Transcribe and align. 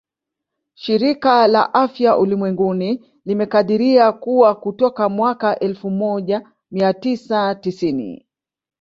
Shirika 0.73 1.47
la 1.47 1.73
Afya 1.73 2.17
Ulimwenguni 2.17 3.03
limekadiria 3.25 4.11
kuwa 4.11 4.55
kutoka 4.55 5.09
mwaka 5.09 5.59
elfu 5.59 5.89
moja 5.89 6.49
mia 6.71 6.93
tisa 6.93 7.55
tisini 7.55 8.25